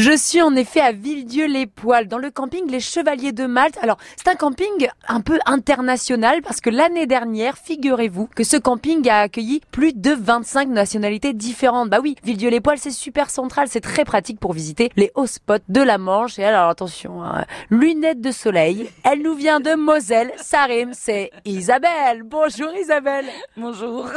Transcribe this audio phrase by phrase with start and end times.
[0.00, 3.76] Je suis en effet à Villedieu-les-Poils, dans le camping Les Chevaliers de Malte.
[3.82, 9.08] Alors, c'est un camping un peu international parce que l'année dernière, figurez-vous que ce camping
[9.08, 11.90] a accueilli plus de 25 nationalités différentes.
[11.90, 15.82] Bah oui, Villedieu-les-Poils, c'est super central, c'est très pratique pour visiter les hauts spots de
[15.82, 16.38] la Manche.
[16.38, 21.32] Et alors, attention, hein, lunettes de soleil, elle nous vient de Moselle, ça rime, c'est
[21.44, 22.22] Isabelle.
[22.24, 23.26] Bonjour Isabelle.
[23.56, 24.08] Bonjour.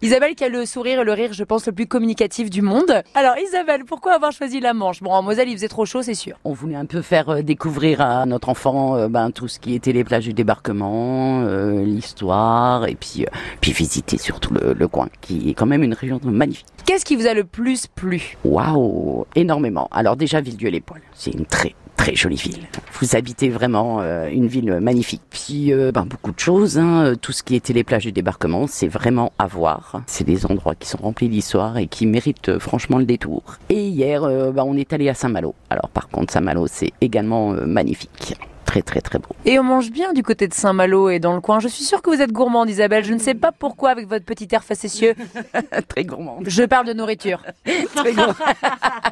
[0.00, 3.02] Isabelle qui a le sourire et le rire, je pense, le plus communicatif du monde.
[3.14, 5.01] Alors Isabelle, pourquoi avoir choisi la Manche?
[5.02, 6.38] Bon, en Moselle, il faisait trop chaud, c'est sûr.
[6.44, 9.74] On voulait un peu faire euh, découvrir à notre enfant euh, ben, tout ce qui
[9.74, 14.86] était les plages du débarquement, euh, l'histoire, et puis, euh, puis visiter surtout le, le
[14.86, 16.66] coin, qui est quand même une région magnifique.
[16.86, 18.36] Qu'est-ce qui vous a le plus plu?
[18.44, 19.88] Waouh, énormément.
[19.90, 22.66] Alors déjà, Villedieu-les-Poils, c'est une très très jolie ville.
[22.98, 25.22] Vous habitez vraiment euh, une ville magnifique.
[25.30, 27.04] Puis euh, ben, beaucoup de choses, hein.
[27.04, 30.02] Euh, tout ce qui était les plages du débarquement, c'est vraiment à voir.
[30.08, 33.58] C'est des endroits qui sont remplis d'histoire et qui méritent franchement le détour.
[33.68, 35.54] Et hier, ben, on est allé à Saint-Malo.
[35.70, 38.34] Alors par contre, Saint-Malo, c'est également magnifique.
[38.64, 39.28] Très très très beau.
[39.44, 41.60] Et on mange bien du côté de Saint-Malo et dans le coin.
[41.60, 43.04] Je suis sûre que vous êtes gourmande, Isabelle.
[43.04, 45.14] Je ne sais pas pourquoi avec votre petit air facétieux.
[45.88, 46.38] très gourmand.
[46.46, 47.42] Je parle de nourriture.
[47.94, 48.34] Très gourmand.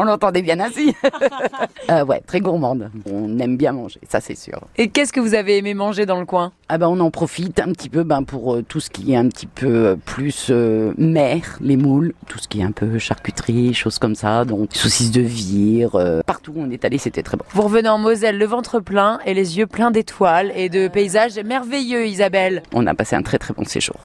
[0.00, 0.94] on l'entendait bien ainsi.
[1.90, 2.88] Euh, ouais, très gourmande.
[3.10, 4.60] On aime bien manger, ça c'est sûr.
[4.76, 6.52] Et qu'est-ce que vous avez aimé manger dans le coin?
[6.68, 9.16] Ah ben on en profite un petit peu ben, pour euh, tout ce qui est
[9.16, 12.98] un petit peu euh, plus euh, mer, les moules, tout ce qui est un peu
[12.98, 17.36] charcuterie, choses comme ça, donc saucisses de vire, partout où on est allé c'était très
[17.36, 17.44] bon.
[17.50, 21.40] Vous revenez en Moselle, le ventre plein et les yeux pleins d'étoiles et de paysages
[21.40, 22.62] merveilleux, Isabelle.
[22.72, 23.96] On a passé un très très bon séjour.